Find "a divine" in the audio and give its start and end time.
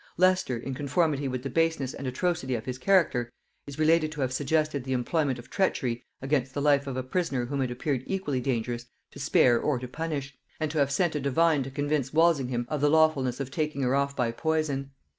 11.13-11.61